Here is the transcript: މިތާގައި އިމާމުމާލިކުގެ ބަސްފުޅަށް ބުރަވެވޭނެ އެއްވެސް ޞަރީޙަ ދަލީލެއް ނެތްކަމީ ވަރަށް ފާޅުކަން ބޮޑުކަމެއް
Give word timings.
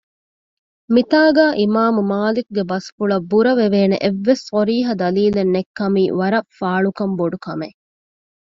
މިތާގައި 0.93 1.55
އިމާމުމާލިކުގެ 1.59 2.63
ބަސްފުޅަށް 2.71 3.27
ބުރަވެވޭނެ 3.31 3.97
އެއްވެސް 4.03 4.43
ޞަރީޙަ 4.51 4.91
ދަލީލެއް 5.01 5.53
ނެތްކަމީ 5.55 6.03
ވަރަށް 6.19 6.49
ފާޅުކަން 6.57 7.15
ބޮޑުކަމެއް 7.19 7.77